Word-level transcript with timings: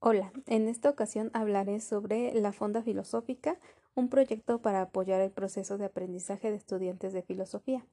Hola, 0.00 0.32
en 0.46 0.68
esta 0.68 0.90
ocasión 0.90 1.32
hablaré 1.34 1.80
sobre 1.80 2.32
la 2.34 2.52
Fonda 2.52 2.82
Filosófica, 2.82 3.58
un 3.96 4.08
proyecto 4.08 4.62
para 4.62 4.82
apoyar 4.82 5.20
el 5.20 5.32
proceso 5.32 5.76
de 5.76 5.86
aprendizaje 5.86 6.52
de 6.52 6.56
estudiantes 6.56 7.12
de 7.12 7.22
filosofía. 7.22 7.84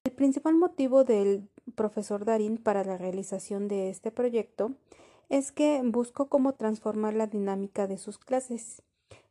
El 0.04 0.14
principal 0.14 0.56
motivo 0.56 1.04
del 1.04 1.48
profesor 1.76 2.26
Darín 2.26 2.58
para 2.58 2.84
la 2.84 2.98
realización 2.98 3.68
de 3.68 3.90
este 3.90 4.10
proyecto 4.12 4.72
es 5.30 5.52
que 5.52 5.82
buscó 5.84 6.28
cómo 6.28 6.54
transformar 6.54 7.14
la 7.14 7.28
dinámica 7.28 7.88
de 7.88 7.98
sus 7.98 8.18
clases 8.18 8.82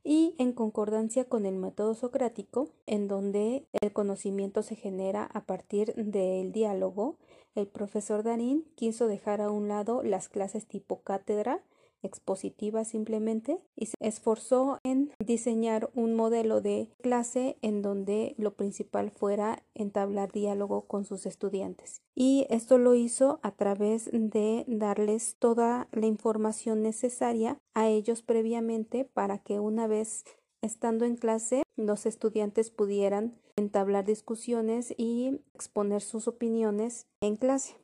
y 0.04 0.34
en 0.38 0.52
concordancia 0.52 1.24
con 1.24 1.46
el 1.46 1.56
método 1.56 1.94
socrático, 1.94 2.68
en 2.86 3.08
donde 3.08 3.66
el 3.80 3.92
conocimiento 3.92 4.62
se 4.62 4.76
genera 4.76 5.24
a 5.24 5.44
partir 5.44 5.94
del 5.94 6.52
diálogo, 6.52 7.16
el 7.54 7.66
profesor 7.66 8.22
Darín 8.22 8.66
quiso 8.74 9.06
dejar 9.06 9.40
a 9.40 9.50
un 9.50 9.68
lado 9.68 10.02
las 10.02 10.28
clases 10.28 10.66
tipo 10.66 11.00
cátedra 11.00 11.62
expositiva 12.04 12.84
simplemente 12.84 13.60
y 13.76 13.86
se 13.86 13.94
esforzó 14.00 14.78
en 14.84 15.12
diseñar 15.18 15.90
un 15.94 16.14
modelo 16.14 16.60
de 16.60 16.90
clase 17.02 17.56
en 17.62 17.82
donde 17.82 18.34
lo 18.38 18.54
principal 18.54 19.10
fuera 19.10 19.62
entablar 19.74 20.30
diálogo 20.32 20.86
con 20.86 21.04
sus 21.04 21.26
estudiantes. 21.26 22.02
Y 22.14 22.46
esto 22.50 22.78
lo 22.78 22.94
hizo 22.94 23.40
a 23.42 23.52
través 23.52 24.10
de 24.12 24.64
darles 24.66 25.36
toda 25.38 25.88
la 25.92 26.06
información 26.06 26.82
necesaria 26.82 27.58
a 27.74 27.88
ellos 27.88 28.22
previamente 28.22 29.04
para 29.04 29.38
que 29.38 29.58
una 29.58 29.86
vez 29.86 30.24
estando 30.62 31.04
en 31.04 31.16
clase 31.16 31.62
los 31.76 32.06
estudiantes 32.06 32.70
pudieran 32.70 33.38
entablar 33.56 34.04
discusiones 34.04 34.94
y 34.96 35.40
exponer 35.54 36.02
sus 36.02 36.28
opiniones 36.28 37.06
en 37.20 37.36
clase. 37.36 37.76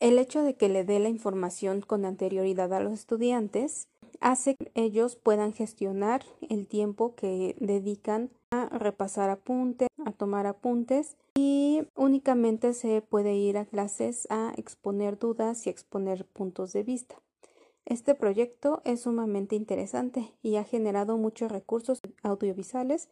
El 0.00 0.20
hecho 0.20 0.44
de 0.44 0.54
que 0.54 0.68
le 0.68 0.84
dé 0.84 1.00
la 1.00 1.08
información 1.08 1.80
con 1.80 2.04
anterioridad 2.04 2.72
a 2.72 2.78
los 2.78 2.92
estudiantes 2.92 3.88
hace 4.20 4.54
que 4.54 4.70
ellos 4.74 5.16
puedan 5.16 5.52
gestionar 5.52 6.24
el 6.48 6.68
tiempo 6.68 7.16
que 7.16 7.56
dedican 7.58 8.30
a 8.52 8.68
repasar 8.78 9.28
apuntes, 9.28 9.88
a 10.04 10.12
tomar 10.12 10.46
apuntes 10.46 11.16
y 11.36 11.82
únicamente 11.96 12.74
se 12.74 13.02
puede 13.02 13.34
ir 13.34 13.58
a 13.58 13.64
clases 13.64 14.28
a 14.30 14.52
exponer 14.56 15.18
dudas 15.18 15.66
y 15.66 15.70
exponer 15.70 16.24
puntos 16.26 16.72
de 16.72 16.84
vista. 16.84 17.16
Este 17.84 18.14
proyecto 18.14 18.82
es 18.84 19.00
sumamente 19.00 19.56
interesante 19.56 20.32
y 20.42 20.56
ha 20.56 20.64
generado 20.64 21.16
muchos 21.16 21.50
recursos 21.50 22.00
audiovisuales 22.22 23.08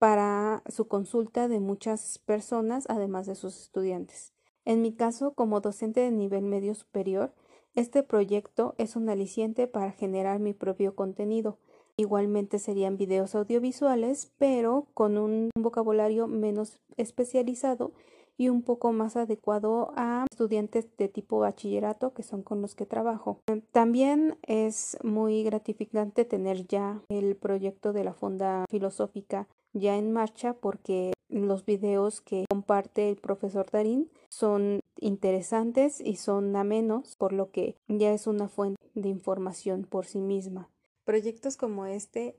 para 0.00 0.64
su 0.66 0.88
consulta 0.88 1.46
de 1.46 1.60
muchas 1.60 2.18
personas, 2.18 2.86
además 2.88 3.26
de 3.26 3.36
sus 3.36 3.56
estudiantes. 3.60 4.33
En 4.64 4.82
mi 4.82 4.92
caso, 4.92 5.32
como 5.32 5.60
docente 5.60 6.00
de 6.00 6.10
nivel 6.10 6.44
medio 6.44 6.74
superior, 6.74 7.32
este 7.74 8.02
proyecto 8.02 8.74
es 8.78 8.96
un 8.96 9.08
aliciente 9.08 9.66
para 9.66 9.90
generar 9.90 10.38
mi 10.38 10.54
propio 10.54 10.94
contenido. 10.94 11.58
Igualmente 11.96 12.58
serían 12.58 12.96
videos 12.96 13.34
audiovisuales, 13.34 14.32
pero 14.38 14.86
con 14.94 15.18
un 15.18 15.50
vocabulario 15.56 16.26
menos 16.26 16.80
especializado 16.96 17.92
y 18.36 18.48
un 18.48 18.62
poco 18.62 18.92
más 18.92 19.16
adecuado 19.16 19.92
a 19.96 20.24
estudiantes 20.30 20.88
de 20.96 21.08
tipo 21.08 21.38
bachillerato 21.38 22.14
que 22.14 22.22
son 22.22 22.42
con 22.42 22.60
los 22.62 22.74
que 22.74 22.86
trabajo. 22.86 23.40
También 23.70 24.38
es 24.42 24.98
muy 25.04 25.44
gratificante 25.44 26.24
tener 26.24 26.66
ya 26.66 27.00
el 27.08 27.36
proyecto 27.36 27.92
de 27.92 28.04
la 28.04 28.14
Fonda 28.14 28.64
Filosófica 28.68 29.46
ya 29.74 29.96
en 29.96 30.12
marcha 30.12 30.54
porque 30.54 31.12
los 31.28 31.66
videos 31.66 32.20
que 32.20 32.46
comparte 32.48 33.10
el 33.10 33.16
profesor 33.16 33.70
Darín 33.70 34.10
son 34.28 34.80
interesantes 34.96 36.00
y 36.00 36.16
son 36.16 36.54
amenos, 36.56 37.16
por 37.16 37.32
lo 37.32 37.50
que 37.50 37.76
ya 37.88 38.12
es 38.12 38.26
una 38.26 38.48
fuente 38.48 38.80
de 38.94 39.08
información 39.08 39.84
por 39.84 40.06
sí 40.06 40.20
misma. 40.20 40.70
Proyectos 41.04 41.56
como 41.56 41.86
este 41.86 42.38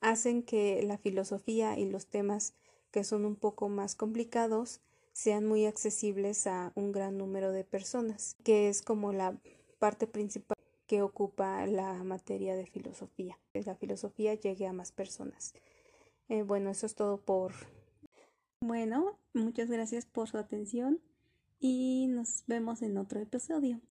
hacen 0.00 0.42
que 0.42 0.82
la 0.82 0.98
filosofía 0.98 1.78
y 1.78 1.88
los 1.88 2.06
temas 2.06 2.54
que 2.90 3.04
son 3.04 3.24
un 3.24 3.36
poco 3.36 3.68
más 3.68 3.94
complicados 3.94 4.80
sean 5.12 5.46
muy 5.46 5.66
accesibles 5.66 6.46
a 6.46 6.72
un 6.74 6.92
gran 6.92 7.18
número 7.18 7.52
de 7.52 7.64
personas, 7.64 8.36
que 8.42 8.68
es 8.68 8.82
como 8.82 9.12
la 9.12 9.38
parte 9.78 10.06
principal 10.06 10.56
que 10.86 11.02
ocupa 11.02 11.66
la 11.66 12.02
materia 12.02 12.56
de 12.56 12.66
filosofía. 12.66 13.38
Que 13.52 13.62
la 13.62 13.76
filosofía 13.76 14.34
llegue 14.34 14.66
a 14.66 14.72
más 14.72 14.90
personas. 14.90 15.54
Eh, 16.30 16.44
bueno, 16.44 16.70
eso 16.70 16.86
es 16.86 16.94
todo 16.94 17.20
por... 17.20 17.52
Bueno, 18.60 19.18
muchas 19.34 19.68
gracias 19.68 20.06
por 20.06 20.28
su 20.28 20.38
atención 20.38 21.00
y 21.58 22.06
nos 22.06 22.44
vemos 22.46 22.82
en 22.82 22.98
otro 22.98 23.18
episodio. 23.18 23.80